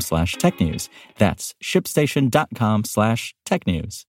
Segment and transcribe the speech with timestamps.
[0.00, 0.88] slash technews.
[1.18, 4.04] That's shipstation.com slash technews.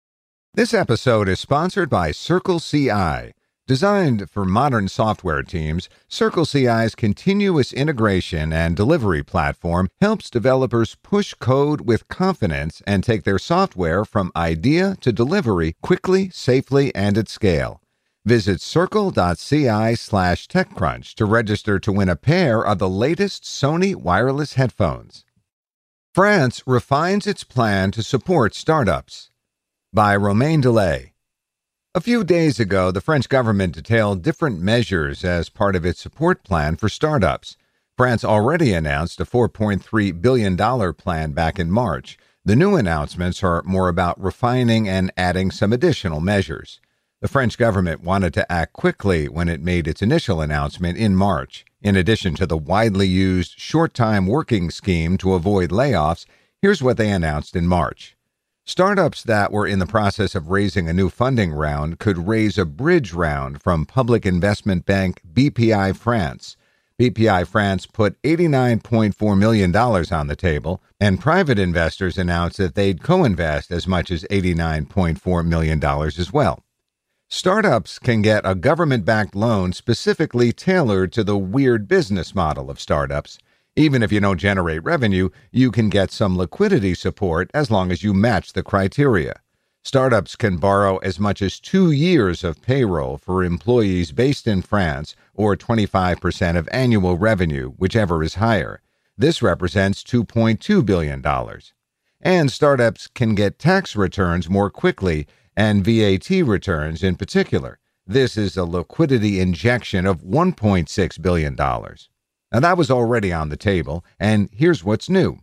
[0.53, 3.33] This episode is sponsored by Circle CI.
[3.67, 11.33] Designed for modern software teams, Circle CI's continuous integration and delivery platform helps developers push
[11.33, 17.27] code with confidence and take their software from idea to delivery quickly, safely, and at
[17.27, 17.81] scale.
[18.23, 24.53] Visit circle.ci slash TechCrunch to register to win a pair of the latest Sony wireless
[24.53, 25.24] headphones.
[26.15, 29.31] France refines its plan to support startups.
[29.91, 31.11] By Romain Dillet.
[31.93, 36.45] A few days ago, the French government detailed different measures as part of its support
[36.45, 37.57] plan for startups.
[37.97, 40.55] France already announced a $4.3 billion
[40.93, 42.17] plan back in March.
[42.45, 46.79] The new announcements are more about refining and adding some additional measures.
[47.25, 51.65] The French government wanted to act quickly when it made its initial announcement in March.
[51.81, 56.27] In addition to the widely used short time working scheme to avoid layoffs,
[56.61, 58.15] here's what they announced in March.
[58.63, 62.63] Startups that were in the process of raising a new funding round could raise a
[62.63, 66.57] bridge round from public investment bank BPI France.
[67.01, 73.23] BPI France put $89.4 million on the table, and private investors announced that they'd co
[73.23, 76.64] invest as much as $89.4 million as well.
[77.27, 82.79] Startups can get a government backed loan specifically tailored to the weird business model of
[82.79, 83.39] startups.
[83.75, 88.03] Even if you don't generate revenue, you can get some liquidity support as long as
[88.03, 89.41] you match the criteria.
[89.83, 95.15] Startups can borrow as much as two years of payroll for employees based in France
[95.33, 98.81] or 25% of annual revenue, whichever is higher.
[99.17, 101.23] This represents $2.2 billion.
[102.21, 107.79] And startups can get tax returns more quickly and VAT returns in particular.
[108.07, 111.55] This is a liquidity injection of $1.6 billion.
[111.55, 115.39] Now, that was already on the table, and here's what's new.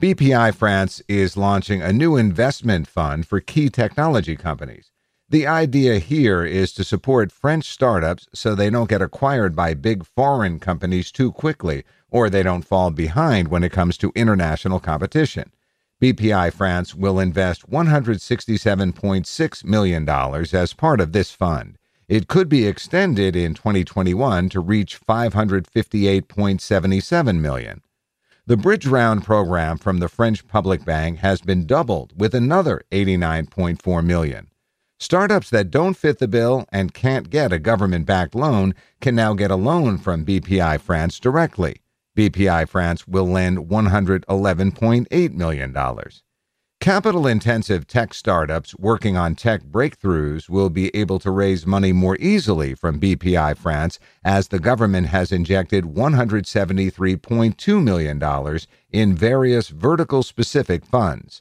[0.00, 4.92] BPI France is launching a new investment fund for key technology companies.
[5.28, 10.06] The idea here is to support French startups so they don't get acquired by big
[10.06, 15.52] foreign companies too quickly or they don't fall behind when it comes to international competition.
[16.00, 21.76] BPI France will invest $167.6 million as part of this fund.
[22.06, 27.82] It could be extended in 2021 to reach 558.77 million.
[28.46, 34.04] The Bridge Round program from the French Public Bank has been doubled with another 89.4
[34.04, 34.50] million.
[35.00, 39.50] Startups that don't fit the bill and can't get a government-backed loan can now get
[39.50, 41.82] a loan from BPI France directly.
[42.18, 45.76] BPI France will lend $111.8 million.
[46.80, 52.16] Capital intensive tech startups working on tech breakthroughs will be able to raise money more
[52.16, 58.58] easily from BPI France as the government has injected $173.2 million
[58.90, 61.40] in various vertical specific funds.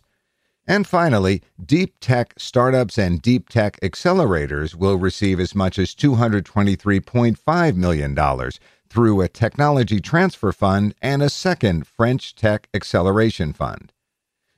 [0.67, 7.75] And finally, deep tech startups and deep tech accelerators will receive as much as $223.5
[7.75, 8.13] million
[8.89, 13.91] through a technology transfer fund and a second French tech acceleration fund.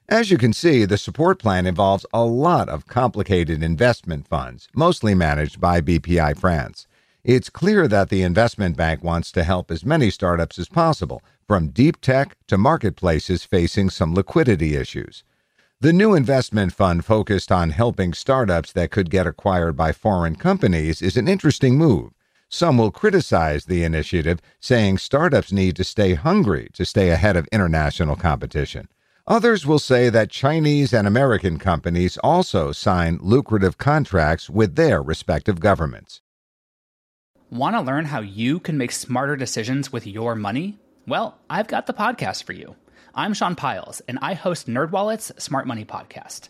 [0.08, 5.14] As you can see, the support plan involves a lot of complicated investment funds, mostly
[5.14, 6.88] managed by BPI France.
[7.24, 11.70] It's clear that the investment bank wants to help as many startups as possible, from
[11.70, 15.24] deep tech to marketplaces facing some liquidity issues.
[15.82, 21.02] The new investment fund focused on helping startups that could get acquired by foreign companies
[21.02, 22.12] is an interesting move.
[22.52, 27.48] Some will criticize the initiative, saying startups need to stay hungry to stay ahead of
[27.52, 28.88] international competition.
[29.28, 35.60] Others will say that Chinese and American companies also sign lucrative contracts with their respective
[35.60, 36.22] governments.
[37.52, 40.80] Want to learn how you can make smarter decisions with your money?
[41.06, 42.76] Well, I've got the podcast for you.
[43.14, 46.50] I'm Sean Pyles, and I host NerdWallet's Smart Money Podcast.